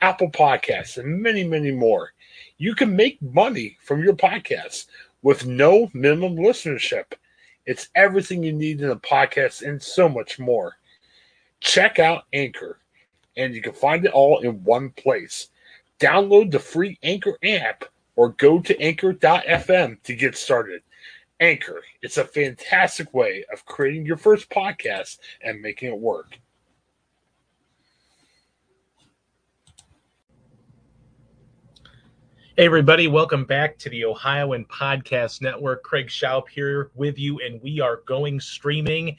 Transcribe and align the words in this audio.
Apple 0.00 0.30
Podcasts, 0.30 0.98
and 0.98 1.22
many, 1.22 1.44
many 1.44 1.70
more. 1.70 2.12
You 2.58 2.74
can 2.74 2.94
make 2.94 3.20
money 3.20 3.76
from 3.82 4.02
your 4.02 4.14
podcast 4.14 4.86
with 5.22 5.46
no 5.46 5.90
minimum 5.92 6.36
listenership. 6.36 7.12
It's 7.66 7.88
everything 7.94 8.42
you 8.42 8.52
need 8.52 8.80
in 8.80 8.90
a 8.90 8.96
podcast 8.96 9.66
and 9.66 9.82
so 9.82 10.08
much 10.08 10.38
more. 10.38 10.76
Check 11.60 11.98
out 11.98 12.24
Anchor, 12.32 12.78
and 13.36 13.54
you 13.54 13.60
can 13.62 13.72
find 13.72 14.04
it 14.04 14.12
all 14.12 14.40
in 14.40 14.64
one 14.64 14.90
place. 14.90 15.48
Download 15.98 16.50
the 16.50 16.58
free 16.58 16.98
Anchor 17.02 17.36
app 17.44 17.84
or 18.16 18.30
go 18.30 18.60
to 18.60 18.80
anchor.fm 18.80 20.02
to 20.02 20.14
get 20.14 20.36
started. 20.36 20.82
Anchor, 21.40 21.82
it's 22.02 22.18
a 22.18 22.24
fantastic 22.24 23.12
way 23.14 23.44
of 23.52 23.64
creating 23.64 24.04
your 24.04 24.16
first 24.16 24.50
podcast 24.50 25.18
and 25.42 25.60
making 25.60 25.88
it 25.88 25.98
work. 25.98 26.38
Hey, 32.56 32.66
everybody, 32.66 33.06
welcome 33.06 33.44
back 33.44 33.78
to 33.78 33.88
the 33.90 34.04
Ohioan 34.04 34.64
Podcast 34.64 35.40
Network. 35.40 35.84
Craig 35.84 36.08
Shoup 36.08 36.48
here 36.48 36.90
with 36.96 37.16
you, 37.16 37.38
and 37.38 37.62
we 37.62 37.80
are 37.80 38.02
going 38.06 38.40
streaming. 38.40 39.16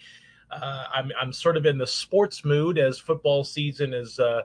Uh, 0.51 0.83
I'm, 0.93 1.13
I'm 1.19 1.31
sort 1.31 1.55
of 1.55 1.65
in 1.65 1.77
the 1.77 1.87
sports 1.87 2.43
mood 2.43 2.77
as 2.77 2.99
football 2.99 3.45
season 3.45 3.93
is 3.93 4.19
uh, 4.19 4.41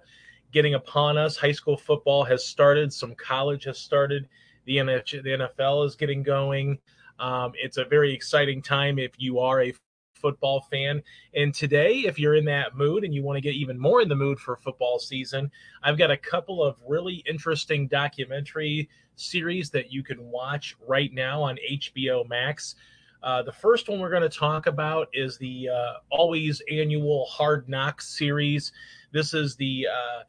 getting 0.53 0.75
upon 0.75 1.19
us. 1.19 1.37
High 1.37 1.51
school 1.51 1.77
football 1.77 2.23
has 2.25 2.47
started, 2.47 2.93
some 2.93 3.17
college 3.17 3.65
has 3.65 3.77
started, 3.77 4.29
the, 4.67 4.77
NH- 4.77 5.25
the 5.25 5.49
NFL 5.59 5.85
is 5.85 5.97
getting 5.97 6.23
going. 6.23 6.79
Um, 7.19 7.55
it's 7.57 7.79
a 7.79 7.85
very 7.85 8.15
exciting 8.15 8.63
time 8.63 9.01
if 9.01 9.11
you 9.19 9.41
are 9.41 9.63
a 9.63 9.75
football 10.17 10.61
fan. 10.63 11.03
And 11.35 11.55
today, 11.55 12.05
if 12.07 12.19
you're 12.19 12.35
in 12.35 12.45
that 12.47 12.77
mood 12.77 13.05
and 13.05 13.15
you 13.15 13.23
want 13.23 13.37
to 13.37 13.41
get 13.41 13.55
even 13.55 13.79
more 13.79 14.01
in 14.01 14.09
the 14.09 14.17
mood 14.17 14.39
for 14.39 14.57
football 14.57 14.99
season, 14.99 15.51
I've 15.83 15.99
got 15.99 16.11
a 16.11 16.17
couple 16.17 16.65
of 16.65 16.77
really 16.87 17.23
interesting 17.29 17.87
documentary 17.89 18.89
series 19.17 19.71
that 19.71 19.93
you 19.93 20.03
can 20.03 20.23
watch 20.31 20.77
right 20.87 21.13
now 21.13 21.43
on 21.43 21.59
HBO 21.71 22.29
Max. 22.29 22.75
Uh, 23.23 23.43
the 23.43 23.53
first 23.53 23.89
one 23.89 23.99
we're 23.99 24.11
going 24.11 24.23
to 24.23 24.29
talk 24.29 24.67
about 24.67 25.09
is 25.13 25.39
the 25.39 25.69
uh, 25.69 25.93
always 26.11 26.63
annual 26.71 27.27
Hard 27.27 27.69
Knocks 27.69 28.09
series. 28.09 28.73
This 29.13 29.35
is 29.35 29.57
the 29.57 29.87
uh, 29.91 30.23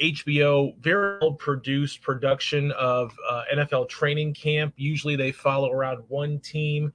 HBO 0.00 0.76
very 0.78 1.18
well 1.20 1.32
produced 1.32 2.02
production 2.02 2.70
of 2.72 3.14
uh, 3.28 3.42
NFL 3.54 3.88
training 3.88 4.34
camp. 4.34 4.72
Usually 4.76 5.16
they 5.16 5.32
follow 5.32 5.70
around 5.70 6.02
one 6.08 6.38
team. 6.38 6.92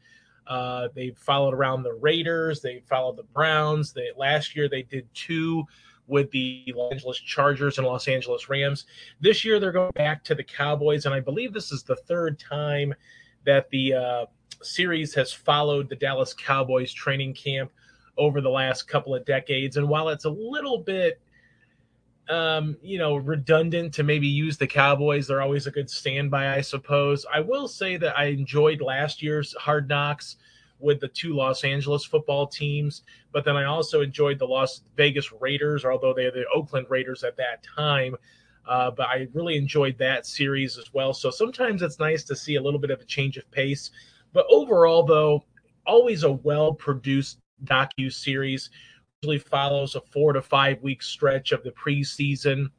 Uh, 0.48 0.90
they 0.94 1.12
followed 1.12 1.54
around 1.54 1.84
the 1.84 1.94
Raiders. 1.94 2.62
They 2.62 2.82
followed 2.88 3.18
the 3.18 3.24
Browns. 3.24 3.94
They 3.94 4.10
last 4.18 4.56
year 4.56 4.68
they 4.70 4.84
did 4.84 5.08
two 5.14 5.66
with 6.08 6.30
the 6.32 6.74
Los 6.76 6.92
Angeles 6.92 7.20
Chargers 7.20 7.78
and 7.78 7.88
Los 7.88 8.08
Angeles 8.08 8.50
Rams. 8.50 8.86
This 9.22 9.46
year 9.46 9.60
they're 9.60 9.72
going 9.72 9.92
back 9.94 10.24
to 10.26 10.36
the 10.36 10.44
Cowboys, 10.44 11.06
and 11.06 11.16
I 11.16 11.20
believe 11.20 11.54
this 11.54 11.72
is 11.72 11.84
the 11.84 11.96
third 11.96 12.40
time 12.40 12.94
that 13.46 13.70
the 13.70 13.94
uh, 13.94 14.26
series 14.62 15.14
has 15.16 15.32
followed 15.32 15.90
the 15.90 15.96
Dallas 15.96 16.34
Cowboys 16.34 16.94
training 16.94 17.34
camp 17.34 17.72
over 18.18 18.42
the 18.42 18.50
last 18.50 18.88
couple 18.88 19.16
of 19.16 19.26
decades. 19.26 19.78
And 19.78 19.88
while 19.88 20.10
it's 20.10 20.26
a 20.26 20.30
little 20.30 20.78
bit 20.78 21.20
um, 22.30 22.78
you 22.82 22.98
know, 22.98 23.16
redundant 23.16 23.94
to 23.96 24.04
maybe 24.04 24.28
use 24.28 24.58
the 24.58 24.68
Cowboys. 24.68 25.28
They're 25.28 25.42
always 25.42 25.68
a 25.68 25.72
good 25.72 25.90
standby, 25.90 26.56
I 26.56 26.62
suppose. 26.62 27.26
I 27.34 27.40
will 27.40 27.68
say 27.68 27.98
that 27.98 28.18
I 28.18 28.26
enjoyed 28.26 28.82
last 28.82 29.22
year's 29.22 29.54
Hard 29.60 29.90
Knocks 29.90 30.38
with 30.80 31.00
the 31.00 31.08
two 31.08 31.34
Los 31.34 31.64
Angeles 31.64 32.04
football 32.04 32.48
teams, 32.48 33.04
but 33.32 33.46
then 33.46 33.56
I 33.56 33.66
also 33.66 34.02
enjoyed 34.02 34.40
the 34.40 34.48
Las 34.48 34.82
Vegas 34.96 35.32
Raiders, 35.32 35.86
although 35.86 36.14
they're 36.14 36.32
the 36.32 36.46
Oakland 36.54 36.88
Raiders 36.90 37.24
at 37.24 37.38
that 37.38 37.64
time. 37.64 38.16
Uh, 38.66 38.92
but 38.92 39.08
I 39.08 39.28
really 39.34 39.58
enjoyed 39.58 39.98
that 39.98 40.26
series 40.26 40.78
as 40.78 40.94
well. 40.94 41.14
So 41.14 41.30
sometimes 41.30 41.82
it's 41.82 42.00
nice 42.00 42.24
to 42.26 42.36
see 42.36 42.56
a 42.56 42.62
little 42.62 42.80
bit 42.80 42.92
of 42.92 43.02
a 43.02 43.06
change 43.06 43.38
of 43.38 43.50
pace. 43.52 43.92
But 44.32 44.46
overall, 44.50 45.04
though, 45.04 45.44
always 45.86 46.24
a 46.24 46.32
well 46.32 46.74
produced 46.74 47.40
docu 47.66 48.12
series 48.12 48.70
usually 49.24 49.40
follows 49.40 49.96
a 49.96 50.02
four 50.12 50.34
to 50.34 50.42
five 50.42 50.82
week 50.84 51.02
stretch 51.02 51.54
of 51.54 51.64
the 51.64 51.72
preseason 51.72 52.70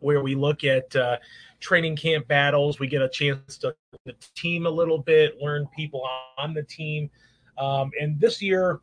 where 0.00 0.22
we 0.22 0.34
look 0.34 0.62
at 0.62 0.94
uh, 0.94 1.16
training 1.60 1.96
camp 1.96 2.28
battles. 2.28 2.78
We 2.78 2.88
get 2.88 3.00
a 3.00 3.08
chance 3.08 3.56
to 3.58 3.74
the 4.04 4.14
team 4.34 4.66
a 4.66 4.70
little 4.70 4.98
bit, 4.98 5.40
learn 5.40 5.66
people 5.74 6.06
on 6.36 6.52
the 6.52 6.62
team. 6.62 7.10
Um, 7.56 7.90
and 7.98 8.20
this 8.20 8.42
year, 8.42 8.80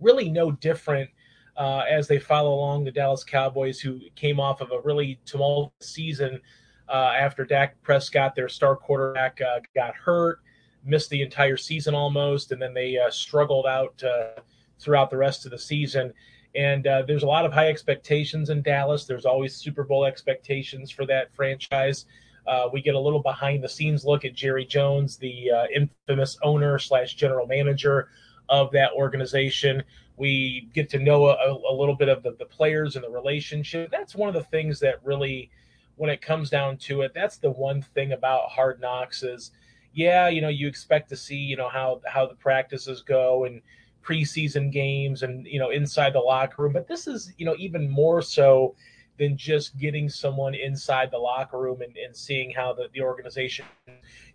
really 0.00 0.30
no 0.30 0.52
different 0.52 1.10
uh, 1.58 1.82
as 1.88 2.08
they 2.08 2.18
follow 2.18 2.54
along 2.54 2.84
the 2.84 2.90
Dallas 2.90 3.22
Cowboys, 3.22 3.78
who 3.78 4.00
came 4.16 4.40
off 4.40 4.62
of 4.62 4.70
a 4.72 4.80
really 4.84 5.20
tumultuous 5.26 5.70
season 5.80 6.40
uh, 6.88 7.12
after 7.14 7.44
Dak 7.44 7.80
Prescott, 7.82 8.34
their 8.34 8.48
star 8.48 8.74
quarterback, 8.74 9.38
uh, 9.42 9.60
got 9.74 9.94
hurt, 9.94 10.40
missed 10.82 11.10
the 11.10 11.20
entire 11.20 11.58
season 11.58 11.94
almost, 11.94 12.52
and 12.52 12.60
then 12.60 12.72
they 12.72 12.96
uh, 12.96 13.10
struggled 13.10 13.66
out 13.66 14.02
uh, 14.02 14.40
throughout 14.80 15.10
the 15.10 15.16
rest 15.16 15.44
of 15.44 15.50
the 15.50 15.58
season. 15.58 16.12
And 16.54 16.86
uh, 16.86 17.02
there's 17.06 17.22
a 17.22 17.26
lot 17.26 17.46
of 17.46 17.52
high 17.52 17.68
expectations 17.68 18.50
in 18.50 18.62
Dallas. 18.62 19.04
There's 19.04 19.24
always 19.24 19.54
Super 19.54 19.84
Bowl 19.84 20.04
expectations 20.04 20.90
for 20.90 21.06
that 21.06 21.34
franchise. 21.34 22.04
Uh, 22.46 22.68
we 22.72 22.82
get 22.82 22.94
a 22.94 23.00
little 23.00 23.22
behind 23.22 23.62
the 23.62 23.68
scenes 23.68 24.04
look 24.04 24.24
at 24.24 24.34
Jerry 24.34 24.64
Jones, 24.64 25.16
the 25.16 25.50
uh, 25.50 25.66
infamous 25.74 26.36
owner 26.42 26.78
slash 26.78 27.14
general 27.14 27.46
manager 27.46 28.08
of 28.48 28.70
that 28.72 28.92
organization. 28.92 29.82
We 30.16 30.68
get 30.74 30.90
to 30.90 30.98
know 30.98 31.26
a, 31.26 31.52
a 31.52 31.74
little 31.74 31.94
bit 31.94 32.08
of 32.08 32.22
the, 32.22 32.32
the 32.32 32.44
players 32.44 32.96
and 32.96 33.04
the 33.04 33.10
relationship. 33.10 33.90
That's 33.90 34.14
one 34.14 34.28
of 34.28 34.34
the 34.34 34.44
things 34.50 34.80
that 34.80 35.02
really, 35.04 35.50
when 35.96 36.10
it 36.10 36.20
comes 36.20 36.50
down 36.50 36.76
to 36.78 37.02
it, 37.02 37.12
that's 37.14 37.38
the 37.38 37.50
one 37.50 37.80
thing 37.80 38.12
about 38.12 38.50
Hard 38.50 38.80
Knocks 38.80 39.22
is, 39.22 39.52
yeah, 39.94 40.28
you 40.28 40.40
know, 40.40 40.48
you 40.48 40.66
expect 40.66 41.08
to 41.10 41.16
see, 41.16 41.36
you 41.36 41.56
know, 41.56 41.68
how 41.68 42.00
how 42.06 42.26
the 42.26 42.34
practices 42.34 43.02
go 43.02 43.44
and 43.44 43.62
preseason 44.02 44.70
games 44.70 45.22
and 45.22 45.46
you 45.46 45.58
know 45.58 45.70
inside 45.70 46.12
the 46.12 46.20
locker 46.20 46.62
room. 46.62 46.72
But 46.72 46.88
this 46.88 47.06
is 47.06 47.32
you 47.38 47.46
know 47.46 47.56
even 47.58 47.88
more 47.88 48.22
so 48.22 48.74
than 49.18 49.36
just 49.36 49.76
getting 49.78 50.08
someone 50.08 50.54
inside 50.54 51.10
the 51.10 51.18
locker 51.18 51.58
room 51.58 51.82
and, 51.82 51.96
and 51.96 52.16
seeing 52.16 52.50
how 52.50 52.72
the, 52.72 52.88
the 52.92 53.00
organization 53.00 53.64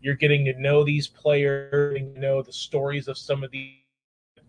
you're 0.01 0.15
getting 0.15 0.45
to 0.45 0.53
know 0.59 0.83
these 0.83 1.07
players 1.07 1.97
to 1.97 2.19
know 2.19 2.41
the 2.41 2.53
stories 2.53 3.07
of 3.07 3.17
some 3.17 3.43
of 3.43 3.51
these 3.51 3.73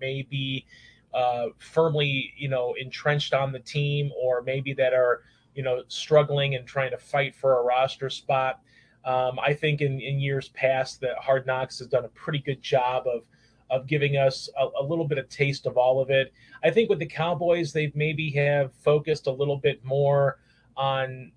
maybe 0.00 0.66
uh, 1.14 1.46
firmly 1.58 2.32
you 2.36 2.48
know 2.48 2.74
entrenched 2.78 3.34
on 3.34 3.52
the 3.52 3.58
team 3.58 4.10
or 4.20 4.42
maybe 4.42 4.72
that 4.74 4.92
are 4.92 5.22
you 5.54 5.62
know 5.62 5.82
struggling 5.88 6.54
and 6.54 6.66
trying 6.66 6.90
to 6.90 6.98
fight 6.98 7.34
for 7.34 7.58
a 7.58 7.62
roster 7.62 8.10
spot. 8.10 8.60
Um, 9.04 9.38
i 9.38 9.54
think 9.54 9.80
in, 9.80 10.00
in 10.00 10.18
years 10.18 10.48
past 10.50 11.00
that 11.00 11.16
hard 11.18 11.46
knocks 11.46 11.78
has 11.78 11.88
done 11.88 12.04
a 12.04 12.08
pretty 12.08 12.40
good 12.40 12.60
job 12.60 13.06
of 13.06 13.22
of 13.70 13.86
giving 13.86 14.16
us 14.16 14.48
a, 14.58 14.66
a, 14.80 14.82
little 14.82 15.06
bit 15.06 15.18
of 15.18 15.28
taste 15.28 15.66
of 15.66 15.76
all 15.76 16.00
of 16.00 16.10
it. 16.10 16.32
I 16.64 16.70
think 16.70 16.88
with 16.88 16.98
the 16.98 17.06
Cowboys, 17.06 17.72
they've 17.72 17.94
maybe 17.94 18.30
have 18.30 18.72
focused 18.72 19.26
a 19.26 19.30
little 19.30 19.58
bit 19.58 19.84
more 19.84 20.38
on 20.76 21.32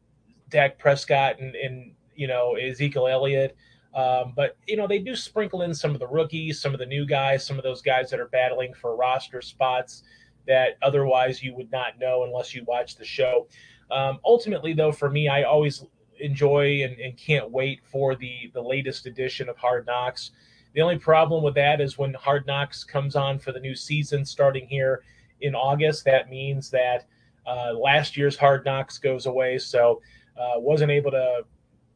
Dak 0.49 0.77
Prescott 0.77 1.39
and, 1.39 1.55
and 1.55 1.91
you 2.15 2.27
know 2.27 2.55
Ezekiel 2.55 3.07
Elliott. 3.07 3.55
Um, 3.93 4.33
but 4.35 4.57
you 4.67 4.77
know 4.77 4.87
they 4.87 4.99
do 4.99 5.15
sprinkle 5.15 5.63
in 5.63 5.73
some 5.73 5.91
of 5.91 5.99
the 5.99 6.07
rookies, 6.07 6.61
some 6.61 6.73
of 6.73 6.79
the 6.79 6.85
new 6.85 7.05
guys, 7.05 7.45
some 7.45 7.57
of 7.57 7.63
those 7.63 7.81
guys 7.81 8.09
that 8.11 8.19
are 8.19 8.29
battling 8.29 8.73
for 8.73 8.95
roster 8.95 9.41
spots 9.41 10.03
that 10.47 10.77
otherwise 10.81 11.43
you 11.43 11.53
would 11.55 11.71
not 11.71 11.99
know 11.99 12.23
unless 12.23 12.55
you 12.55 12.63
watch 12.65 12.95
the 12.95 13.05
show. 13.05 13.47
Um, 13.91 14.19
ultimately, 14.25 14.73
though, 14.73 14.91
for 14.91 15.09
me, 15.09 15.27
I 15.27 15.43
always 15.43 15.85
enjoy 16.19 16.83
and, 16.83 16.99
and 16.99 17.17
can't 17.17 17.51
wait 17.51 17.81
for 17.83 18.15
the 18.15 18.51
the 18.53 18.61
latest 18.61 19.05
edition 19.05 19.49
of 19.49 19.57
Hard 19.57 19.85
Knocks. 19.85 20.31
The 20.73 20.81
only 20.81 20.97
problem 20.97 21.43
with 21.43 21.55
that 21.55 21.81
is 21.81 21.97
when 21.97 22.13
Hard 22.13 22.47
Knocks 22.47 22.83
comes 22.83 23.15
on 23.15 23.39
for 23.39 23.51
the 23.51 23.59
new 23.59 23.75
season 23.75 24.23
starting 24.23 24.67
here 24.67 25.03
in 25.41 25.55
August, 25.55 26.05
that 26.05 26.29
means 26.29 26.69
that 26.69 27.05
uh, 27.45 27.73
last 27.73 28.15
year's 28.15 28.37
Hard 28.37 28.65
Knocks 28.65 28.97
goes 28.97 29.25
away. 29.25 29.57
So 29.57 30.01
uh, 30.39 30.59
wasn't 30.59 30.91
able 30.91 31.11
to 31.11 31.45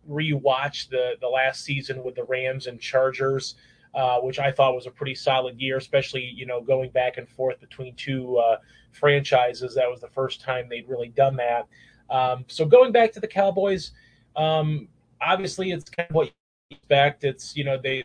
rewatch 0.09 0.89
the 0.89 1.13
the 1.21 1.27
last 1.27 1.63
season 1.63 2.03
with 2.03 2.15
the 2.15 2.23
Rams 2.25 2.67
and 2.67 2.79
Chargers, 2.79 3.55
uh, 3.93 4.19
which 4.19 4.39
I 4.39 4.51
thought 4.51 4.75
was 4.75 4.87
a 4.87 4.91
pretty 4.91 5.15
solid 5.15 5.59
year, 5.59 5.77
especially 5.77 6.23
you 6.23 6.45
know 6.45 6.61
going 6.61 6.89
back 6.91 7.17
and 7.17 7.27
forth 7.27 7.59
between 7.59 7.95
two 7.95 8.37
uh, 8.37 8.57
franchises. 8.91 9.75
That 9.75 9.89
was 9.89 10.01
the 10.01 10.09
first 10.09 10.41
time 10.41 10.67
they'd 10.69 10.87
really 10.87 11.09
done 11.09 11.35
that. 11.37 11.67
Um, 12.09 12.45
so 12.47 12.65
going 12.65 12.91
back 12.91 13.13
to 13.13 13.19
the 13.19 13.27
Cowboys, 13.27 13.91
um, 14.35 14.87
obviously 15.21 15.71
it's 15.71 15.89
kind 15.89 16.09
of 16.09 16.15
what 16.15 16.27
you 16.27 16.77
expect. 16.77 17.23
It's 17.23 17.55
you 17.55 17.63
know 17.63 17.77
they 17.81 18.03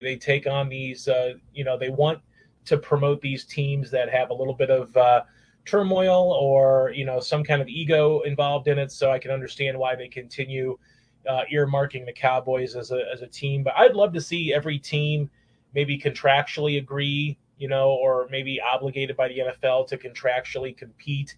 they 0.00 0.16
take 0.16 0.46
on 0.46 0.68
these, 0.68 1.08
uh, 1.08 1.34
you 1.54 1.64
know, 1.64 1.76
they 1.78 1.90
want 1.90 2.20
to 2.66 2.76
promote 2.76 3.20
these 3.20 3.44
teams 3.44 3.90
that 3.90 4.10
have 4.10 4.30
a 4.30 4.34
little 4.34 4.54
bit 4.54 4.70
of 4.70 4.96
uh, 4.96 5.22
turmoil 5.64 6.32
or 6.32 6.92
you 6.94 7.04
know 7.04 7.20
some 7.20 7.44
kind 7.44 7.60
of 7.60 7.68
ego 7.68 8.20
involved 8.20 8.68
in 8.68 8.78
it. 8.78 8.92
So 8.92 9.10
I 9.10 9.18
can 9.18 9.30
understand 9.30 9.78
why 9.78 9.96
they 9.96 10.08
continue 10.08 10.78
uh, 11.28 11.42
earmarking 11.52 12.06
the 12.06 12.12
Cowboys 12.12 12.76
as 12.76 12.90
a 12.90 13.04
as 13.12 13.22
a 13.22 13.26
team. 13.26 13.62
But 13.62 13.74
I'd 13.76 13.94
love 13.94 14.12
to 14.14 14.20
see 14.20 14.52
every 14.52 14.78
team 14.78 15.30
maybe 15.74 15.98
contractually 15.98 16.78
agree, 16.78 17.38
you 17.58 17.68
know, 17.68 17.90
or 17.90 18.28
maybe 18.30 18.60
obligated 18.60 19.16
by 19.16 19.28
the 19.28 19.38
NFL 19.38 19.86
to 19.88 19.98
contractually 19.98 20.76
compete 20.76 21.36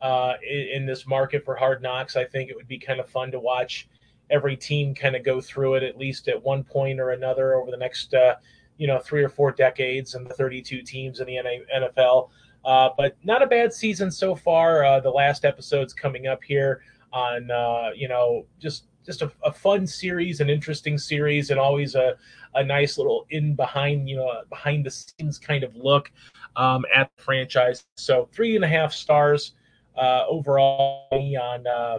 uh, 0.00 0.34
in, 0.48 0.68
in, 0.74 0.86
this 0.86 1.06
market 1.06 1.44
for 1.44 1.54
hard 1.54 1.82
knocks. 1.82 2.16
I 2.16 2.24
think 2.24 2.50
it 2.50 2.56
would 2.56 2.68
be 2.68 2.78
kind 2.78 3.00
of 3.00 3.08
fun 3.08 3.30
to 3.32 3.40
watch 3.40 3.88
every 4.32 4.56
team 4.56 4.94
kind 4.94 5.14
of 5.14 5.22
go 5.22 5.40
through 5.40 5.74
it 5.74 5.82
at 5.82 5.98
least 5.98 6.26
at 6.26 6.42
one 6.42 6.64
point 6.64 6.98
or 6.98 7.10
another 7.10 7.54
over 7.54 7.70
the 7.70 7.76
next, 7.76 8.14
uh, 8.14 8.34
you 8.78 8.86
know, 8.86 8.98
three 8.98 9.22
or 9.22 9.28
four 9.28 9.52
decades 9.52 10.14
and 10.14 10.26
the 10.26 10.34
32 10.34 10.82
teams 10.82 11.20
in 11.20 11.26
the 11.26 11.38
NFL. 11.76 12.30
Uh, 12.64 12.88
but 12.96 13.16
not 13.22 13.42
a 13.42 13.46
bad 13.46 13.72
season 13.72 14.10
so 14.10 14.34
far. 14.34 14.84
Uh, 14.84 15.00
the 15.00 15.10
last 15.10 15.44
episode's 15.44 15.92
coming 15.92 16.26
up 16.26 16.42
here 16.42 16.82
on, 17.12 17.50
uh, 17.50 17.90
you 17.94 18.08
know, 18.08 18.46
just 18.58 18.86
just 19.04 19.20
a, 19.20 19.32
a, 19.44 19.52
fun 19.52 19.84
series, 19.84 20.40
an 20.40 20.48
interesting 20.48 20.96
series, 20.96 21.50
and 21.50 21.58
always 21.58 21.96
a, 21.96 22.16
a 22.54 22.62
nice 22.62 22.98
little 22.98 23.26
in 23.30 23.56
behind, 23.56 24.08
you 24.08 24.14
know, 24.14 24.30
behind 24.48 24.86
the 24.86 24.90
scenes 24.90 25.40
kind 25.40 25.64
of 25.64 25.74
look 25.74 26.12
um, 26.54 26.84
at 26.94 27.10
the 27.16 27.22
franchise. 27.22 27.84
So 27.96 28.28
three 28.32 28.54
and 28.54 28.64
a 28.64 28.68
half 28.68 28.92
stars 28.92 29.54
uh, 29.96 30.24
overall 30.28 31.08
on 31.10 31.66
uh, 31.66 31.98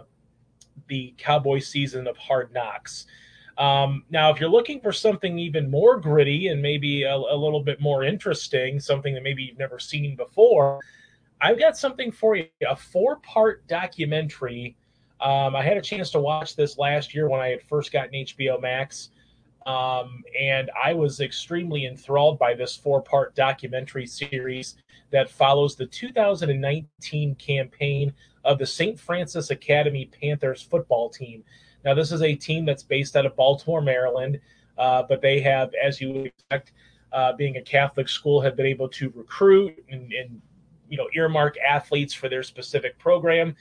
the 0.88 1.14
Cowboy 1.18 1.60
season 1.60 2.06
of 2.06 2.16
Hard 2.16 2.52
Knocks. 2.52 3.06
Um, 3.56 4.04
now, 4.10 4.30
if 4.30 4.40
you're 4.40 4.48
looking 4.50 4.80
for 4.80 4.92
something 4.92 5.38
even 5.38 5.70
more 5.70 5.98
gritty 5.98 6.48
and 6.48 6.60
maybe 6.60 7.04
a, 7.04 7.14
a, 7.14 7.36
little 7.36 7.62
bit 7.62 7.80
more 7.80 8.02
interesting, 8.02 8.80
something 8.80 9.14
that 9.14 9.22
maybe 9.22 9.44
you've 9.44 9.58
never 9.58 9.78
seen 9.78 10.16
before, 10.16 10.80
I've 11.40 11.58
got 11.58 11.76
something 11.76 12.10
for 12.10 12.36
you 12.36 12.46
a 12.68 12.74
four 12.74 13.16
part 13.16 13.66
documentary. 13.68 14.76
Um, 15.20 15.54
I 15.54 15.62
had 15.62 15.76
a 15.76 15.80
chance 15.80 16.10
to 16.10 16.20
watch 16.20 16.56
this 16.56 16.78
last 16.78 17.14
year 17.14 17.28
when 17.28 17.40
I 17.40 17.48
had 17.48 17.62
first 17.62 17.92
gotten 17.92 18.12
HBO 18.12 18.60
Max. 18.60 19.10
Um, 19.66 20.22
and 20.38 20.70
I 20.82 20.92
was 20.92 21.20
extremely 21.20 21.86
enthralled 21.86 22.38
by 22.38 22.54
this 22.54 22.76
four 22.76 23.00
part 23.00 23.34
documentary 23.34 24.06
series 24.06 24.76
that 25.10 25.30
follows 25.30 25.76
the 25.76 25.86
2019 25.86 27.34
campaign 27.36 28.12
of 28.44 28.58
the 28.58 28.66
St. 28.66 28.98
Francis 28.98 29.50
Academy 29.50 30.10
Panthers 30.20 30.60
football 30.60 31.08
team. 31.08 31.44
Now, 31.84 31.94
this 31.94 32.12
is 32.12 32.22
a 32.22 32.34
team 32.34 32.64
that's 32.64 32.82
based 32.82 33.16
out 33.16 33.26
of 33.26 33.36
Baltimore, 33.36 33.80
Maryland, 33.80 34.40
uh, 34.76 35.02
but 35.08 35.22
they 35.22 35.40
have, 35.40 35.72
as 35.82 36.00
you 36.00 36.12
would 36.12 36.26
expect, 36.26 36.72
uh, 37.12 37.32
being 37.34 37.56
a 37.56 37.62
Catholic 37.62 38.08
school, 38.08 38.40
have 38.40 38.56
been 38.56 38.66
able 38.66 38.88
to 38.88 39.12
recruit 39.14 39.82
and, 39.88 40.12
and 40.12 40.42
you 40.88 40.96
know 40.96 41.08
earmark 41.14 41.56
athletes 41.58 42.12
for 42.12 42.28
their 42.28 42.42
specific 42.42 42.98
program, 42.98 43.54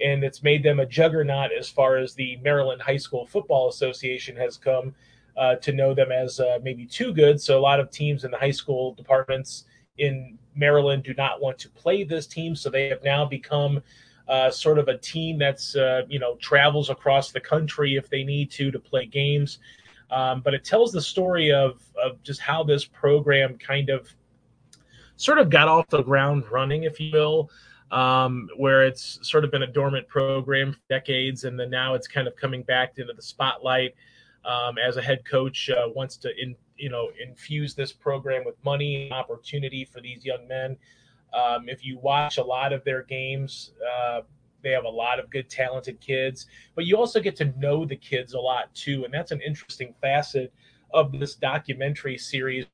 and 0.00 0.22
it's 0.24 0.42
made 0.42 0.62
them 0.62 0.80
a 0.80 0.86
juggernaut 0.86 1.50
as 1.52 1.68
far 1.68 1.96
as 1.96 2.14
the 2.14 2.36
Maryland 2.36 2.80
High 2.80 2.96
School 2.96 3.26
Football 3.26 3.68
Association 3.68 4.36
has 4.36 4.56
come 4.56 4.94
uh, 5.36 5.56
to 5.56 5.72
know 5.72 5.94
them 5.94 6.12
as 6.12 6.40
uh, 6.40 6.58
maybe 6.62 6.86
too 6.86 7.12
good. 7.12 7.40
So 7.40 7.58
a 7.58 7.60
lot 7.60 7.80
of 7.80 7.90
teams 7.90 8.24
in 8.24 8.30
the 8.30 8.38
high 8.38 8.50
school 8.50 8.94
departments 8.94 9.64
in 9.98 10.38
Maryland 10.54 11.02
do 11.02 11.14
not 11.14 11.40
want 11.40 11.58
to 11.58 11.68
play 11.70 12.04
this 12.04 12.26
team, 12.26 12.56
so 12.56 12.70
they 12.70 12.88
have 12.88 13.02
now 13.02 13.24
become 13.24 13.82
uh, 14.28 14.50
sort 14.50 14.78
of 14.78 14.88
a 14.88 14.96
team 14.96 15.38
that's 15.38 15.76
uh, 15.76 16.02
you 16.08 16.18
know 16.18 16.36
travels 16.36 16.90
across 16.90 17.32
the 17.32 17.40
country 17.40 17.96
if 17.96 18.08
they 18.08 18.24
need 18.24 18.50
to 18.52 18.70
to 18.70 18.78
play 18.78 19.06
games. 19.06 19.58
Um, 20.10 20.40
but 20.40 20.54
it 20.54 20.64
tells 20.64 20.92
the 20.92 21.00
story 21.00 21.52
of 21.52 21.82
of 22.02 22.22
just 22.22 22.40
how 22.40 22.62
this 22.62 22.84
program 22.84 23.58
kind 23.58 23.90
of 23.90 24.08
sort 25.16 25.38
of 25.38 25.50
got 25.50 25.68
off 25.68 25.88
the 25.88 26.02
ground 26.02 26.44
running, 26.50 26.84
if 26.84 26.98
you 27.00 27.12
will. 27.12 27.50
Um, 27.90 28.48
where 28.56 28.86
it's 28.86 29.18
sort 29.22 29.42
of 29.42 29.50
been 29.50 29.64
a 29.64 29.66
dormant 29.66 30.06
program 30.06 30.74
for 30.74 30.78
decades, 30.88 31.42
and 31.42 31.58
then 31.58 31.70
now 31.70 31.94
it's 31.94 32.06
kind 32.06 32.28
of 32.28 32.36
coming 32.36 32.62
back 32.62 32.98
into 32.98 33.12
the 33.12 33.22
spotlight 33.22 33.96
um, 34.44 34.76
as 34.78 34.96
a 34.96 35.02
head 35.02 35.24
coach 35.24 35.70
uh, 35.70 35.88
wants 35.94 36.16
to 36.18 36.30
in, 36.40 36.56
you 36.76 36.90
know 36.90 37.10
infuse 37.20 37.74
this 37.74 37.92
program 37.92 38.44
with 38.44 38.56
money 38.64 39.04
and 39.04 39.12
opportunity 39.12 39.84
for 39.84 40.00
these 40.00 40.24
young 40.24 40.46
men. 40.48 40.76
Um, 41.32 41.68
if 41.68 41.84
you 41.84 41.98
watch 41.98 42.38
a 42.38 42.44
lot 42.44 42.72
of 42.72 42.82
their 42.84 43.04
games, 43.04 43.72
uh, 43.86 44.22
they 44.62 44.70
have 44.70 44.84
a 44.84 44.90
lot 44.90 45.20
of 45.20 45.30
good, 45.30 45.48
talented 45.48 46.00
kids, 46.00 46.46
but 46.74 46.86
you 46.86 46.96
also 46.96 47.20
get 47.20 47.36
to 47.36 47.46
know 47.58 47.84
the 47.84 47.96
kids 47.96 48.34
a 48.34 48.40
lot 48.40 48.74
too, 48.74 49.04
and 49.04 49.14
that's 49.14 49.30
an 49.30 49.40
interesting 49.40 49.94
facet 50.00 50.52
of 50.92 51.12
this 51.12 51.34
documentary 51.34 52.18
series. 52.18 52.66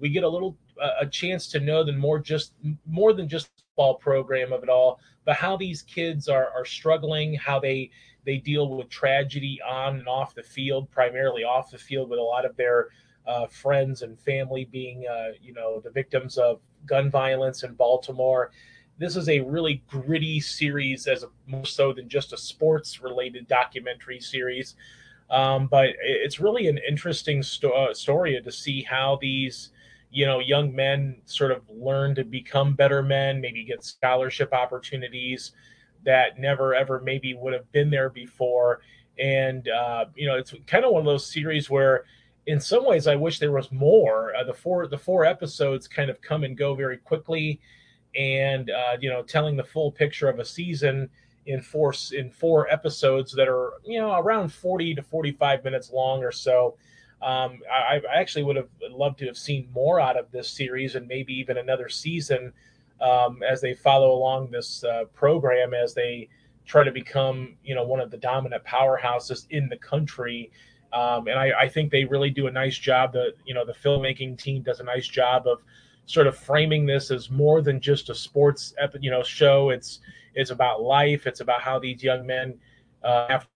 We 0.00 0.08
get 0.08 0.24
a 0.24 0.28
little 0.28 0.56
a 1.00 1.06
chance 1.06 1.46
to 1.48 1.60
know 1.60 1.84
them 1.84 1.98
more 1.98 2.18
just 2.18 2.54
more 2.86 3.12
than 3.12 3.28
just 3.28 3.50
ball 3.76 3.94
program 3.94 4.52
of 4.52 4.62
it 4.62 4.68
all, 4.68 5.00
but 5.24 5.36
how 5.36 5.56
these 5.56 5.82
kids 5.82 6.28
are 6.28 6.50
are 6.54 6.64
struggling, 6.64 7.34
how 7.34 7.58
they 7.58 7.90
they 8.24 8.36
deal 8.36 8.68
with 8.68 8.88
tragedy 8.88 9.60
on 9.68 9.98
and 9.98 10.08
off 10.08 10.34
the 10.34 10.42
field, 10.42 10.90
primarily 10.90 11.42
off 11.42 11.70
the 11.70 11.78
field, 11.78 12.08
with 12.08 12.18
a 12.18 12.22
lot 12.22 12.44
of 12.44 12.56
their 12.56 12.88
uh, 13.26 13.46
friends 13.46 14.02
and 14.02 14.18
family 14.18 14.64
being, 14.64 15.04
uh, 15.10 15.28
you 15.40 15.52
know, 15.52 15.80
the 15.80 15.90
victims 15.90 16.38
of 16.38 16.60
gun 16.86 17.10
violence 17.10 17.62
in 17.62 17.74
Baltimore. 17.74 18.50
This 18.98 19.16
is 19.16 19.28
a 19.28 19.40
really 19.40 19.82
gritty 19.88 20.38
series, 20.38 21.06
as 21.06 21.22
a, 21.22 21.28
more 21.46 21.64
so 21.64 21.92
than 21.92 22.08
just 22.08 22.32
a 22.32 22.36
sports-related 22.36 23.48
documentary 23.48 24.20
series. 24.20 24.76
Um, 25.30 25.66
but 25.66 25.90
it's 26.02 26.40
really 26.40 26.68
an 26.68 26.78
interesting 26.86 27.42
sto- 27.42 27.70
uh, 27.70 27.94
story 27.94 28.40
to 28.40 28.52
see 28.52 28.82
how 28.82 29.18
these, 29.20 29.70
you 30.12 30.26
know, 30.26 30.40
young 30.40 30.74
men 30.74 31.16
sort 31.24 31.50
of 31.50 31.62
learn 31.70 32.14
to 32.14 32.24
become 32.24 32.74
better 32.74 33.02
men, 33.02 33.40
maybe 33.40 33.64
get 33.64 33.82
scholarship 33.82 34.52
opportunities 34.52 35.52
that 36.04 36.38
never 36.38 36.74
ever 36.74 37.00
maybe 37.00 37.34
would 37.34 37.54
have 37.54 37.70
been 37.72 37.90
there 37.90 38.10
before. 38.10 38.80
And 39.18 39.68
uh, 39.68 40.06
you 40.14 40.26
know, 40.26 40.36
it's 40.36 40.54
kind 40.66 40.84
of 40.84 40.92
one 40.92 41.00
of 41.00 41.06
those 41.06 41.26
series 41.26 41.70
where, 41.70 42.04
in 42.46 42.60
some 42.60 42.84
ways, 42.84 43.06
I 43.06 43.16
wish 43.16 43.38
there 43.38 43.52
was 43.52 43.72
more. 43.72 44.34
Uh, 44.34 44.44
the 44.44 44.52
four 44.52 44.86
the 44.86 44.98
four 44.98 45.24
episodes 45.24 45.88
kind 45.88 46.10
of 46.10 46.20
come 46.20 46.44
and 46.44 46.56
go 46.56 46.74
very 46.74 46.98
quickly, 46.98 47.60
and 48.14 48.70
uh, 48.70 48.98
you 49.00 49.08
know, 49.08 49.22
telling 49.22 49.56
the 49.56 49.64
full 49.64 49.90
picture 49.90 50.28
of 50.28 50.38
a 50.38 50.44
season 50.44 51.08
in 51.46 51.62
four 51.62 51.94
in 52.12 52.30
four 52.30 52.68
episodes 52.68 53.32
that 53.32 53.48
are 53.48 53.72
you 53.84 53.98
know 53.98 54.12
around 54.12 54.52
40 54.52 54.94
to 54.94 55.02
45 55.02 55.64
minutes 55.64 55.90
long 55.90 56.22
or 56.22 56.30
so 56.32 56.76
um, 57.22 57.60
I, 57.72 58.00
I, 58.12 58.20
actually 58.20 58.42
would 58.42 58.56
have 58.56 58.68
loved 58.90 59.18
to 59.20 59.26
have 59.26 59.36
seen 59.36 59.68
more 59.72 60.00
out 60.00 60.18
of 60.18 60.30
this 60.32 60.48
series 60.48 60.96
and 60.96 61.06
maybe 61.06 61.32
even 61.34 61.56
another 61.56 61.88
season 61.88 62.52
um, 63.00 63.42
as 63.48 63.60
they 63.60 63.74
follow 63.74 64.12
along 64.12 64.50
this 64.50 64.82
uh, 64.82 65.04
program 65.14 65.72
as 65.72 65.94
they 65.94 66.28
try 66.64 66.82
to 66.84 66.90
become 66.90 67.56
you 67.64 67.74
know 67.74 67.84
one 67.84 68.00
of 68.00 68.10
the 68.10 68.16
dominant 68.16 68.64
powerhouses 68.64 69.46
in 69.50 69.68
the 69.68 69.76
country. 69.76 70.50
Um, 70.92 71.28
and 71.28 71.38
I, 71.38 71.52
I, 71.60 71.68
think 71.68 71.90
they 71.90 72.04
really 72.04 72.28
do 72.28 72.48
a 72.48 72.50
nice 72.50 72.76
job. 72.76 73.12
The 73.12 73.34
you 73.44 73.54
know 73.54 73.64
the 73.64 73.72
filmmaking 73.72 74.38
team 74.38 74.62
does 74.62 74.80
a 74.80 74.84
nice 74.84 75.06
job 75.06 75.46
of 75.46 75.62
sort 76.06 76.26
of 76.26 76.36
framing 76.36 76.86
this 76.86 77.10
as 77.10 77.30
more 77.30 77.62
than 77.62 77.80
just 77.80 78.10
a 78.10 78.14
sports 78.14 78.74
you 79.00 79.10
know 79.10 79.22
show. 79.22 79.70
It's 79.70 80.00
it's 80.34 80.50
about 80.50 80.82
life. 80.82 81.26
It's 81.26 81.40
about 81.40 81.62
how 81.62 81.78
these 81.78 82.02
young 82.02 82.26
men 82.26 82.58
uh, 83.04 83.28
have 83.28 83.46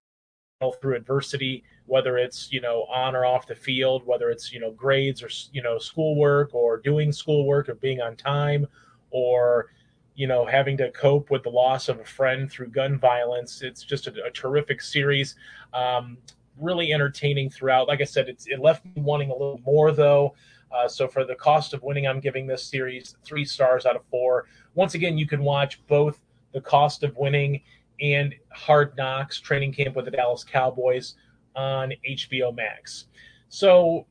through 0.80 0.96
adversity 0.96 1.64
whether 1.86 2.18
it's 2.18 2.52
you 2.52 2.60
know 2.60 2.84
on 2.84 3.14
or 3.14 3.24
off 3.24 3.46
the 3.46 3.54
field 3.54 4.04
whether 4.04 4.30
it's 4.30 4.52
you 4.52 4.60
know 4.60 4.72
grades 4.72 5.22
or 5.22 5.28
you 5.52 5.62
know 5.62 5.78
schoolwork 5.78 6.54
or 6.54 6.78
doing 6.78 7.12
schoolwork 7.12 7.68
or 7.68 7.74
being 7.74 8.00
on 8.00 8.16
time 8.16 8.66
or 9.10 9.70
you 10.14 10.26
know 10.26 10.44
having 10.44 10.76
to 10.76 10.90
cope 10.92 11.30
with 11.30 11.42
the 11.42 11.48
loss 11.48 11.88
of 11.88 12.00
a 12.00 12.04
friend 12.04 12.50
through 12.50 12.68
gun 12.68 12.98
violence 12.98 13.62
it's 13.62 13.84
just 13.84 14.06
a, 14.06 14.24
a 14.24 14.30
terrific 14.30 14.82
series. 14.82 15.36
Um, 15.72 16.18
really 16.58 16.94
entertaining 16.94 17.50
throughout. 17.50 17.86
Like 17.86 18.00
i 18.00 18.04
said 18.04 18.28
it 18.28 18.60
left 18.60 18.84
me 18.84 18.92
wanting 18.96 19.30
a 19.30 19.32
little 19.32 19.60
more 19.64 19.92
though. 19.92 20.34
Uh, 20.72 20.88
so 20.88 21.06
for 21.06 21.24
the 21.24 21.34
cost 21.34 21.74
of 21.74 21.82
winning 21.82 22.08
i'm 22.08 22.18
giving 22.18 22.46
this 22.46 22.64
series 22.64 23.16
three 23.22 23.44
stars 23.44 23.86
out 23.86 23.94
of 23.94 24.02
four. 24.10 24.46
Once 24.74 24.94
again 24.94 25.16
you 25.16 25.26
can 25.26 25.42
watch 25.42 25.80
both 25.86 26.18
the 26.52 26.60
cost 26.60 27.02
of 27.02 27.16
winning 27.16 27.60
and 28.00 28.34
hard 28.50 28.96
knocks 28.96 29.38
training 29.38 29.72
camp 29.72 29.96
with 29.96 30.04
the 30.04 30.10
dallas 30.10 30.44
cowboys 30.44 31.14
on 31.56 31.92
hbo 32.08 32.54
max 32.54 33.06
so 33.48 34.06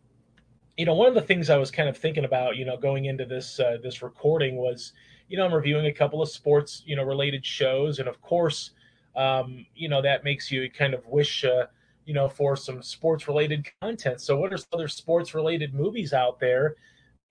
you 0.77 0.85
know, 0.85 0.93
one 0.93 1.07
of 1.07 1.13
the 1.13 1.21
things 1.21 1.49
I 1.49 1.57
was 1.57 1.71
kind 1.71 1.87
of 1.87 1.97
thinking 1.97 2.25
about, 2.25 2.57
you 2.57 2.65
know, 2.65 2.77
going 2.77 3.05
into 3.05 3.25
this 3.25 3.59
uh, 3.59 3.77
this 3.81 4.01
recording 4.01 4.57
was, 4.57 4.93
you 5.29 5.37
know, 5.37 5.45
I'm 5.45 5.53
reviewing 5.53 5.85
a 5.85 5.93
couple 5.93 6.21
of 6.21 6.29
sports, 6.29 6.83
you 6.85 6.95
know, 6.95 7.03
related 7.03 7.45
shows, 7.45 7.99
and 7.99 8.07
of 8.07 8.21
course, 8.21 8.71
um, 9.15 9.65
you 9.75 9.87
know, 9.87 10.01
that 10.01 10.23
makes 10.23 10.51
you 10.51 10.69
kind 10.69 10.93
of 10.93 11.05
wish, 11.07 11.45
uh, 11.45 11.67
you 12.05 12.13
know, 12.13 12.27
for 12.27 12.55
some 12.57 12.81
sports 12.81 13.27
related 13.27 13.65
content. 13.81 14.19
So, 14.19 14.37
what 14.37 14.51
are 14.51 14.57
some 14.57 14.67
other 14.73 14.89
sports 14.89 15.33
related 15.33 15.73
movies 15.73 16.11
out 16.11 16.39
there 16.39 16.75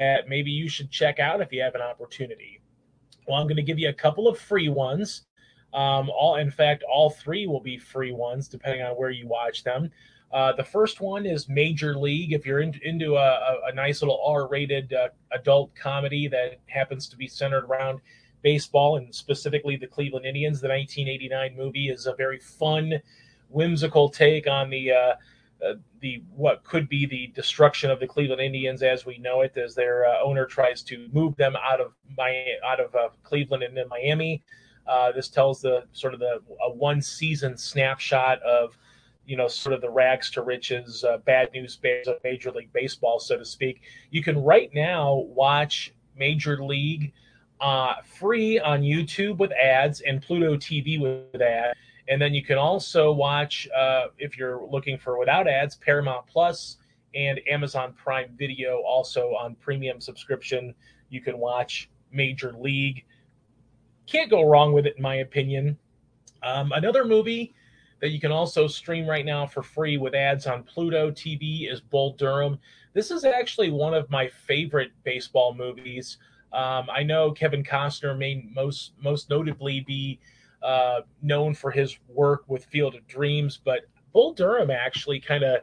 that 0.01 0.29
maybe 0.29 0.51
you 0.51 0.69
should 0.69 0.91
check 0.91 1.19
out 1.19 1.43
if 1.43 1.53
you 1.53 1.61
have 1.63 1.75
an 1.75 1.83
opportunity? 1.83 2.61
Well, 3.29 3.39
I'm 3.39 3.47
going 3.47 3.57
to 3.57 3.63
give 3.63 3.79
you 3.79 3.91
a 3.91 3.95
couple 3.95 4.27
of 4.27 4.39
free 4.39 4.69
ones. 4.71 5.27
Um, 5.75 6.09
all, 6.11 6.37
in 6.37 6.51
fact, 6.51 6.85
all 6.85 7.11
three 7.11 7.47
will 7.47 7.61
be 7.61 7.79
free 7.79 8.13
ones 8.13 8.49
depending 8.49 8.83
on 8.83 8.93
where 8.93 9.11
you 9.11 9.27
watch 9.27 9.65
them. 9.65 9.91
Uh, 10.33 10.53
the 10.53 10.65
first 10.65 11.01
one 11.01 11.27
is 11.27 11.49
Major 11.49 11.97
League. 11.97 12.33
If 12.33 12.47
you're 12.47 12.61
in, 12.61 12.79
into 12.83 13.17
a, 13.17 13.59
a, 13.69 13.75
nice 13.75 14.03
little 14.03 14.21
R-rated 14.27 14.93
uh, 14.93 15.09
adult 15.33 15.75
comedy 15.77 16.27
that 16.29 16.61
happens 16.67 17.09
to 17.09 17.17
be 17.17 17.29
centered 17.29 17.65
around 17.65 18.01
baseball 18.43 18.97
and 18.97 19.15
specifically 19.15 19.77
the 19.77 19.87
Cleveland 19.87 20.27
Indians, 20.27 20.61
the 20.61 20.69
1989 20.69 21.57
movie 21.57 21.89
is 21.89 22.07
a 22.07 22.15
very 22.15 22.39
fun, 22.39 23.01
whimsical 23.49 24.09
take 24.09 24.49
on 24.49 24.71
the 24.71 24.93
uh, 24.93 25.15
uh, 25.65 25.75
the 26.01 26.23
what 26.35 26.65
could 26.65 26.89
be 26.89 27.07
the 27.07 27.29
destruction 27.29 27.91
of 27.91 28.01
the 28.01 28.07
Cleveland 28.07 28.41
Indians 28.41 28.83
as 28.83 29.07
we 29.07 29.19
know 29.19 29.43
it, 29.43 29.57
as 29.57 29.75
their 29.75 30.05
uh, 30.05 30.21
owner 30.23 30.47
tries 30.47 30.83
to 30.83 31.09
move 31.13 31.37
them 31.37 31.55
out 31.57 31.81
of 31.81 31.93
my 32.19 32.45
out 32.67 32.81
of 32.81 32.95
uh, 32.95 33.09
Cleveland 33.23 33.63
and 33.63 33.77
then 33.77 33.89
Miami. 33.89 34.43
Uh, 34.87 35.13
this 35.13 35.29
tells 35.29 35.61
the 35.61 35.85
sort 35.93 36.15
of 36.15 36.21
the 36.21 36.41
a 36.67 36.73
one 36.73 37.01
season 37.01 37.57
snapshot 37.57 38.43
of 38.43 38.77
you 39.27 39.37
know 39.37 39.49
sort 39.49 39.75
of 39.75 39.81
the 39.81 39.91
rags 39.91 40.31
to 40.31 40.43
riches, 40.43 41.05
uh, 41.05 41.19
bad 41.19 41.51
news 41.53 41.77
bears 41.77 42.09
of 42.09 42.17
Major 42.23 42.51
League 42.51 42.73
Baseball, 42.73 43.19
so 43.19 43.37
to 43.37 43.45
speak. 43.45 43.83
You 44.11 44.23
can 44.23 44.43
right 44.43 44.71
now 44.75 45.15
watch 45.15 45.95
Major 46.17 46.63
League 46.63 47.13
free 48.05 48.59
on 48.61 48.83
YouTube 48.83 49.39
with 49.39 49.53
ads 49.53 50.01
and 50.03 50.21
Pluto 50.21 50.57
TV 50.57 51.01
with 51.01 51.41
ads 51.41 51.79
and 52.09 52.21
then 52.21 52.35
you 52.35 52.43
can 52.43 52.59
also 52.59 53.13
watch, 53.13 53.69
uh, 53.75 54.07
if 54.19 54.37
you're 54.37 54.67
looking 54.67 54.99
for 54.99 55.19
without 55.19 55.49
ads, 55.49 55.77
Paramount 55.77 56.27
Plus 56.27 56.77
and 57.15 57.41
Amazon 57.49 57.95
Prime 57.95 58.35
Video 58.39 58.83
also 58.87 59.35
on 59.35 59.55
premium 59.57 60.01
subscription. 60.01 60.75
You 61.09 61.21
can 61.23 61.39
watch 61.39 61.89
Major 62.13 62.53
League. 62.59 63.05
Can't 64.07 64.31
go 64.31 64.43
wrong 64.43 64.73
with 64.73 64.87
it, 64.87 64.97
in 64.97 65.03
my 65.03 65.17
opinion. 65.17 65.79
Um, 66.43 66.73
another 66.73 67.05
movie 67.05 67.55
that 68.01 68.11
you 68.11 68.21
can 68.21 68.33
also 68.33 68.67
stream 68.67 69.07
right 69.07 69.25
now 69.25 69.47
for 69.47 69.63
free 69.63 69.97
with 69.97 70.15
ads 70.15 70.47
on 70.47 70.63
Pluto 70.63 71.11
TV 71.11 71.73
is 71.73 71.81
Bull 71.81 72.15
Durham. 72.19 72.59
This 72.93 73.11
is 73.11 73.25
actually 73.25 73.71
one 73.71 73.95
of 73.95 74.11
my 74.11 74.29
favorite 74.29 74.93
baseball 75.05 75.55
movies. 75.55 76.19
Um, 76.53 76.89
I 76.95 77.03
know 77.03 77.33
Kevin 77.33 77.65
Costner 77.65 78.17
may 78.17 78.47
most 78.55 78.93
most 79.03 79.31
notably 79.31 79.81
be 79.81 80.21
uh, 80.63 81.01
known 81.23 81.55
for 81.55 81.71
his 81.71 81.99
work 82.09 82.45
with 82.47 82.65
Field 82.67 82.95
of 82.95 83.07
Dreams, 83.07 83.59
but 83.65 83.87
Bull 84.13 84.35
Durham 84.35 84.71
actually 84.71 85.19
kind 85.19 85.43
of 85.43 85.63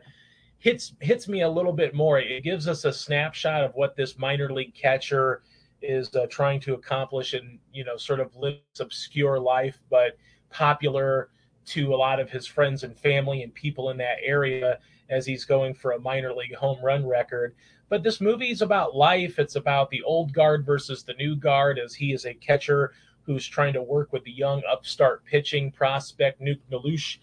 hits 0.59 0.93
hits 0.99 1.27
me 1.27 1.41
a 1.41 1.49
little 1.49 1.73
bit 1.73 1.93
more. 1.93 2.19
It 2.19 2.43
gives 2.43 2.67
us 2.67 2.85
a 2.85 2.91
snapshot 2.91 3.63
of 3.63 3.73
what 3.75 3.95
this 3.95 4.17
minor 4.17 4.51
league 4.51 4.75
catcher 4.75 5.43
is 5.81 6.13
uh, 6.15 6.27
trying 6.29 6.59
to 6.61 6.73
accomplish 6.73 7.33
and 7.33 7.59
you 7.73 7.83
know 7.83 7.97
sort 7.97 8.19
of 8.19 8.35
live 8.35 8.57
this 8.73 8.79
obscure 8.79 9.39
life, 9.39 9.79
but 9.89 10.17
popular 10.49 11.29
to 11.65 11.93
a 11.93 11.95
lot 11.95 12.19
of 12.19 12.29
his 12.29 12.47
friends 12.47 12.83
and 12.83 12.97
family 12.97 13.43
and 13.43 13.53
people 13.53 13.89
in 13.89 13.97
that 13.97 14.17
area 14.23 14.79
as 15.09 15.25
he's 15.25 15.45
going 15.45 15.73
for 15.73 15.91
a 15.91 15.99
minor 15.99 16.33
league 16.33 16.55
home 16.55 16.83
run 16.83 17.05
record. 17.05 17.55
But 17.89 18.03
this 18.03 18.21
movie 18.21 18.51
is 18.51 18.61
about 18.61 18.95
life. 18.95 19.37
It's 19.37 19.57
about 19.57 19.89
the 19.89 20.01
old 20.03 20.33
guard 20.33 20.65
versus 20.65 21.03
the 21.03 21.13
new 21.15 21.35
guard 21.35 21.77
as 21.77 21.93
he 21.93 22.13
is 22.13 22.25
a 22.25 22.33
catcher 22.33 22.93
who's 23.23 23.45
trying 23.45 23.73
to 23.73 23.83
work 23.83 24.11
with 24.13 24.23
the 24.23 24.31
young 24.31 24.61
upstart 24.69 25.25
pitching 25.25 25.71
prospect 25.71 26.41
Nuke 26.41 26.61
LaLoosh 26.71 27.17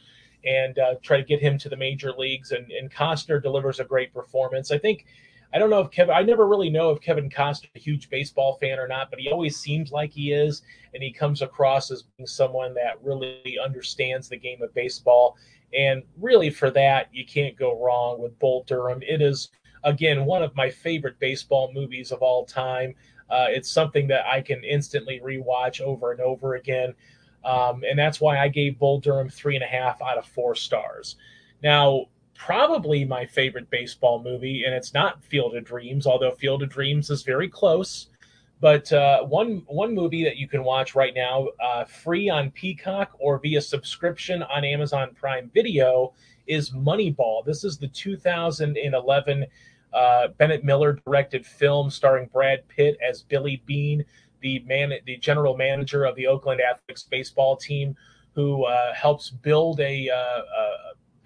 and 0.44 0.78
uh, 0.78 0.94
try 1.02 1.16
to 1.16 1.24
get 1.24 1.40
him 1.40 1.58
to 1.58 1.68
the 1.68 1.76
major 1.76 2.12
leagues. 2.12 2.52
And, 2.52 2.70
and 2.70 2.92
Costner 2.92 3.42
delivers 3.42 3.80
a 3.80 3.84
great 3.84 4.12
performance. 4.12 4.70
I 4.70 4.78
think 4.78 5.06
I 5.52 5.58
don't 5.58 5.70
know 5.70 5.80
if 5.80 5.90
Kevin. 5.90 6.14
I 6.14 6.22
never 6.22 6.46
really 6.46 6.68
know 6.68 6.90
if 6.90 7.00
Kevin 7.00 7.30
Costner 7.30 7.70
a 7.74 7.78
huge 7.78 8.10
baseball 8.10 8.58
fan 8.60 8.78
or 8.78 8.86
not, 8.86 9.10
but 9.10 9.18
he 9.18 9.30
always 9.30 9.56
seems 9.56 9.90
like 9.90 10.10
he 10.12 10.32
is, 10.32 10.62
and 10.92 11.02
he 11.02 11.10
comes 11.10 11.40
across 11.40 11.90
as 11.90 12.02
being 12.02 12.26
someone 12.26 12.74
that 12.74 13.02
really 13.02 13.58
understands 13.62 14.28
the 14.28 14.36
game 14.36 14.62
of 14.62 14.74
baseball. 14.74 15.36
And 15.72 16.02
really, 16.18 16.50
for 16.50 16.70
that, 16.72 17.08
you 17.12 17.24
can't 17.24 17.56
go 17.56 17.82
wrong 17.82 18.20
with 18.20 18.38
Bull 18.38 18.64
Durham. 18.66 19.02
It 19.02 19.22
is 19.22 19.50
again 19.84 20.24
one 20.24 20.42
of 20.42 20.54
my 20.54 20.70
favorite 20.70 21.18
baseball 21.18 21.72
movies 21.72 22.12
of 22.12 22.20
all 22.20 22.44
time. 22.44 22.94
Uh, 23.30 23.46
it's 23.48 23.70
something 23.70 24.08
that 24.08 24.26
I 24.26 24.40
can 24.40 24.64
instantly 24.64 25.20
rewatch 25.24 25.80
over 25.80 26.12
and 26.12 26.20
over 26.20 26.56
again. 26.56 26.94
Um, 27.44 27.84
and 27.88 27.98
that's 27.98 28.20
why 28.20 28.38
I 28.38 28.48
gave 28.48 28.78
Bull 28.78 29.00
Durham 29.00 29.28
three 29.28 29.54
and 29.54 29.64
a 29.64 29.68
half 29.68 30.02
out 30.02 30.18
of 30.18 30.26
four 30.26 30.54
stars. 30.54 31.16
Now, 31.62 32.06
probably 32.38 33.04
my 33.04 33.26
favorite 33.26 33.68
baseball 33.68 34.22
movie, 34.22 34.64
and 34.64 34.74
it's 34.74 34.94
not 34.94 35.22
Field 35.24 35.56
of 35.56 35.64
Dreams, 35.64 36.06
although 36.06 36.30
Field 36.30 36.62
of 36.62 36.70
Dreams 36.70 37.10
is 37.10 37.22
very 37.22 37.48
close. 37.48 38.06
But 38.60 38.90
uh, 38.92 39.24
one 39.24 39.62
one 39.66 39.94
movie 39.94 40.24
that 40.24 40.36
you 40.36 40.48
can 40.48 40.64
watch 40.64 40.94
right 40.94 41.14
now, 41.14 41.48
uh, 41.62 41.84
free 41.84 42.28
on 42.28 42.50
Peacock 42.52 43.10
or 43.18 43.38
via 43.38 43.60
subscription 43.60 44.42
on 44.44 44.64
Amazon 44.64 45.14
Prime 45.14 45.50
Video, 45.52 46.14
is 46.46 46.70
Moneyball. 46.70 47.44
This 47.44 47.64
is 47.64 47.76
the 47.76 47.88
2011 47.88 49.46
uh, 49.92 50.28
Bennett 50.38 50.64
Miller 50.64 50.94
directed 51.04 51.44
film 51.44 51.90
starring 51.90 52.28
Brad 52.32 52.66
Pitt 52.68 52.96
as 53.06 53.22
Billy 53.22 53.62
Beane, 53.66 54.04
the 54.40 54.60
man, 54.60 54.92
the 55.06 55.16
general 55.18 55.56
manager 55.56 56.04
of 56.04 56.16
the 56.16 56.26
Oakland 56.26 56.60
Athletics 56.60 57.04
baseball 57.04 57.56
team, 57.56 57.96
who 58.34 58.64
uh, 58.64 58.94
helps 58.94 59.30
build 59.30 59.80
a, 59.80 60.08
uh, 60.08 60.42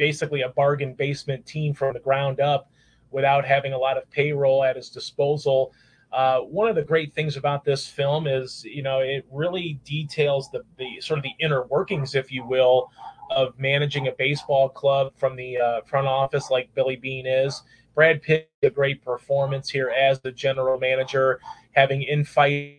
basically 0.03 0.43
a 0.43 0.49
bargain 0.49 0.95
basement 0.95 1.47
team 1.47 1.73
from 1.73 1.95
the 1.95 2.01
ground 2.01 2.41
up 2.41 2.69
without 3.13 3.45
having 3.45 3.73
a 3.73 3.79
lot 3.79 3.97
of 3.97 4.11
payroll 4.11 4.65
at 4.65 4.75
his 4.75 4.89
disposal. 4.91 5.73
Uh, 6.13 6.41
one 6.41 6.69
of 6.69 6.75
the 6.75 6.83
great 6.83 7.15
things 7.15 7.37
about 7.37 7.65
this 7.65 7.87
film 7.87 8.27
is, 8.27 8.65
you 8.65 8.83
know, 8.83 8.99
it 8.99 9.25
really 9.31 9.79
details 9.85 10.51
the, 10.51 10.61
the 10.77 11.01
sort 11.01 11.19
of 11.19 11.23
the 11.23 11.37
inner 11.39 11.63
workings, 11.67 12.17
if 12.17 12.33
you 12.33 12.45
will, 12.45 12.91
of 13.31 13.57
managing 13.61 14.09
a 14.09 14.13
baseball 14.19 14.69
club 14.69 15.13
from 15.15 15.37
the 15.37 15.57
uh, 15.57 15.81
front 15.83 16.09
office, 16.09 16.51
like 16.51 16.75
Billy 16.75 16.97
Beane 16.97 17.29
is, 17.29 17.63
Brad 17.95 18.23
Pitt 18.23 18.51
a 18.65 18.71
great 18.71 19.05
performance 19.05 19.71
here 19.71 19.91
as 19.91 20.19
the 20.19 20.33
general 20.33 20.81
manager, 20.81 21.39
having 21.71 22.03
infights 22.03 22.73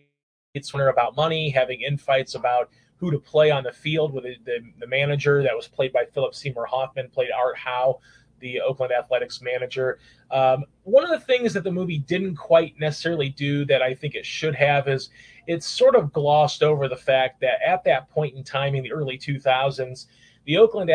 about 0.74 1.16
money, 1.16 1.48
having 1.48 1.80
infights 1.80 2.34
about 2.34 2.68
who 3.04 3.10
to 3.10 3.18
play 3.18 3.50
on 3.50 3.62
the 3.62 3.72
field 3.72 4.12
with 4.12 4.24
the, 4.24 4.36
the, 4.44 4.58
the, 4.80 4.86
manager 4.86 5.42
that 5.42 5.54
was 5.54 5.68
played 5.68 5.92
by 5.92 6.04
Philip 6.12 6.34
Seymour 6.34 6.66
Hoffman, 6.66 7.10
played 7.10 7.30
Art 7.30 7.56
Howe, 7.56 8.00
the 8.40 8.60
Oakland 8.60 8.92
Athletics 8.92 9.40
manager. 9.42 9.98
Um, 10.30 10.64
one 10.82 11.04
of 11.04 11.10
the 11.10 11.20
things 11.20 11.52
that 11.54 11.64
the 11.64 11.70
movie 11.70 11.98
didn't 11.98 12.36
quite 12.36 12.78
necessarily 12.78 13.28
do 13.28 13.64
that 13.66 13.82
I 13.82 13.94
think 13.94 14.14
it 14.14 14.24
should 14.24 14.54
have 14.54 14.88
is 14.88 15.10
it's 15.46 15.66
sort 15.66 15.96
of 15.96 16.12
glossed 16.12 16.62
over 16.62 16.88
the 16.88 16.96
fact 16.96 17.40
that 17.40 17.60
at 17.66 17.84
that 17.84 18.08
point 18.10 18.34
in 18.36 18.42
time 18.42 18.74
in 18.74 18.82
the 18.82 18.92
early 18.92 19.18
2000s, 19.18 20.06
the 20.46 20.56
Oakland 20.56 20.90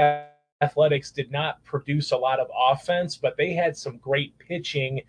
Athletics 0.62 1.12
did 1.12 1.32
not 1.32 1.64
produce 1.64 2.12
a 2.12 2.18
lot 2.18 2.40
of 2.40 2.48
offense, 2.58 3.18
but 3.18 3.38
they 3.38 3.54
had 3.54 3.78
some 3.78 3.98
great 3.98 4.38
pitching 4.40 5.02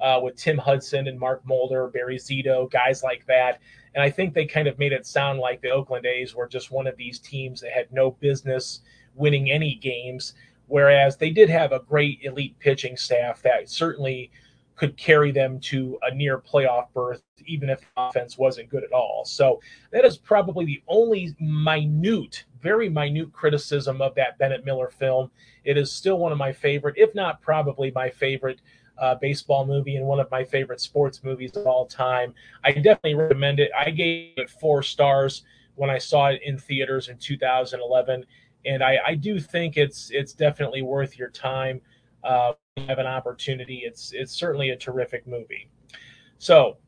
uh, 0.00 0.20
with 0.22 0.36
Tim 0.36 0.58
Hudson 0.58 1.08
and 1.08 1.18
Mark 1.18 1.44
Mulder, 1.44 1.88
Barry 1.88 2.16
Zito, 2.16 2.70
guys 2.70 3.02
like 3.02 3.26
that. 3.26 3.60
And 3.94 4.02
I 4.02 4.10
think 4.10 4.34
they 4.34 4.46
kind 4.46 4.68
of 4.68 4.78
made 4.78 4.92
it 4.92 5.06
sound 5.06 5.38
like 5.38 5.60
the 5.60 5.70
Oakland 5.70 6.06
A's 6.06 6.34
were 6.34 6.48
just 6.48 6.70
one 6.70 6.86
of 6.86 6.96
these 6.96 7.18
teams 7.18 7.60
that 7.60 7.72
had 7.72 7.92
no 7.92 8.12
business 8.12 8.80
winning 9.14 9.50
any 9.50 9.74
games, 9.74 10.34
whereas 10.66 11.16
they 11.16 11.30
did 11.30 11.48
have 11.48 11.72
a 11.72 11.80
great 11.80 12.20
elite 12.22 12.58
pitching 12.58 12.96
staff 12.96 13.42
that 13.42 13.68
certainly 13.68 14.30
could 14.76 14.96
carry 14.96 15.32
them 15.32 15.58
to 15.58 15.98
a 16.02 16.14
near 16.14 16.38
playoff 16.38 16.86
berth, 16.94 17.22
even 17.46 17.68
if 17.68 17.80
offense 17.96 18.38
wasn't 18.38 18.68
good 18.70 18.84
at 18.84 18.92
all. 18.92 19.24
So 19.24 19.60
that 19.90 20.04
is 20.04 20.16
probably 20.16 20.64
the 20.64 20.82
only 20.86 21.34
minute, 21.40 22.44
very 22.62 22.88
minute 22.88 23.32
criticism 23.32 24.00
of 24.00 24.14
that 24.14 24.38
Bennett 24.38 24.64
Miller 24.64 24.88
film. 24.88 25.32
It 25.64 25.76
is 25.76 25.90
still 25.90 26.18
one 26.18 26.30
of 26.30 26.38
my 26.38 26.52
favorite, 26.52 26.94
if 26.96 27.12
not 27.14 27.42
probably 27.42 27.90
my 27.90 28.08
favorite 28.08 28.60
uh, 29.00 29.14
baseball 29.16 29.66
movie 29.66 29.96
and 29.96 30.06
one 30.06 30.20
of 30.20 30.30
my 30.30 30.44
favorite 30.44 30.80
sports 30.80 31.22
movies 31.22 31.56
of 31.56 31.66
all 31.66 31.86
time. 31.86 32.34
I 32.64 32.72
definitely 32.72 33.14
recommend 33.14 33.60
it. 33.60 33.70
I 33.78 33.90
gave 33.90 34.32
it 34.36 34.50
four 34.50 34.82
stars 34.82 35.42
when 35.76 35.90
I 35.90 35.98
saw 35.98 36.28
it 36.28 36.40
in 36.44 36.58
theaters 36.58 37.08
in 37.08 37.18
2011, 37.18 38.24
and 38.64 38.82
I, 38.82 38.98
I 39.06 39.14
do 39.14 39.38
think 39.38 39.76
it's 39.76 40.10
it's 40.10 40.32
definitely 40.32 40.82
worth 40.82 41.18
your 41.18 41.30
time 41.30 41.80
uh, 42.24 42.52
you 42.76 42.84
have 42.86 42.98
an 42.98 43.06
opportunity, 43.06 43.82
it's 43.84 44.12
it's 44.12 44.32
certainly 44.32 44.70
a 44.70 44.76
terrific 44.76 45.26
movie. 45.26 45.70
So, 46.38 46.78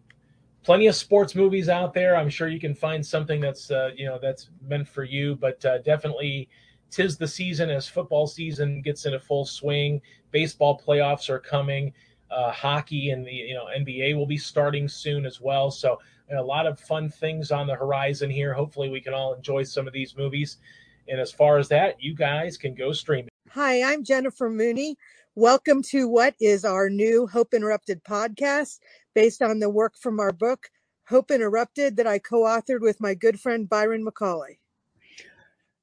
plenty 0.63 0.87
of 0.87 0.95
sports 0.95 1.35
movies 1.35 1.69
out 1.69 1.95
there. 1.95 2.17
I'm 2.17 2.29
sure 2.29 2.49
you 2.49 2.61
can 2.61 2.75
find 2.75 3.05
something 3.05 3.41
that's 3.41 3.71
uh, 3.71 3.91
you 3.97 4.07
know 4.07 4.19
that's 4.21 4.51
meant 4.67 4.89
for 4.89 5.05
you, 5.05 5.37
but 5.37 5.65
uh, 5.65 5.79
definitely 5.79 6.49
tis 6.91 7.17
the 7.17 7.29
season 7.29 7.71
as 7.71 7.89
football 7.89 8.27
season 8.27 8.83
gets 8.83 9.07
into 9.07 9.21
full 9.21 9.45
swing. 9.45 10.01
Baseball 10.31 10.79
playoffs 10.79 11.29
are 11.29 11.39
coming. 11.39 11.93
Uh, 12.31 12.53
hockey 12.53 13.11
and 13.11 13.27
the 13.27 13.33
you 13.33 13.55
know 13.55 13.67
NBA 13.77 14.17
will 14.17 14.27
be 14.27 14.39
starting 14.39 14.87
soon 14.89 15.27
as 15.27 15.41
well. 15.41 15.71
So 15.71 15.99
a 16.39 16.43
lot 16.43 16.67
of 16.67 16.79
fun 16.79 17.09
things 17.09 17.51
on 17.51 17.67
the 17.67 17.75
horizon 17.75 18.31
here. 18.31 18.55
Hopefully, 18.55 18.89
we 18.89 19.01
can 19.01 19.15
all 19.15 19.35
enjoy 19.35 19.65
some 19.65 19.87
of 19.87 19.93
these 19.93 20.17
movies. 20.17 20.59
And 21.09 21.19
as 21.19 21.33
far 21.33 21.59
as 21.59 21.69
that, 21.69 22.01
you 22.01 22.15
guys 22.15 22.57
can 22.57 22.75
go 22.75 22.93
streaming. 22.93 23.31
Hi, 23.51 23.83
I'm 23.83 24.05
Jennifer 24.05 24.49
Mooney. 24.49 24.97
Welcome 25.35 25.83
to 25.85 26.07
what 26.07 26.35
is 26.41 26.65
our 26.65 26.89
new 26.89 27.27
Hope 27.27 27.53
Interrupted 27.53 28.05
podcast 28.05 28.79
based 29.15 29.43
on 29.43 29.59
the 29.59 29.69
work 29.69 29.97
from 29.97 30.21
our 30.21 30.31
book, 30.31 30.71
Hope 31.09 31.33
Interrupted, 31.33 31.97
that 31.97 32.07
I 32.07 32.21
co 32.21 32.43
authored 32.43 32.81
with 32.81 33.01
my 33.01 33.15
good 33.15 33.41
friend 33.41 33.69
Byron 33.69 34.07
McCauley. 34.07 34.60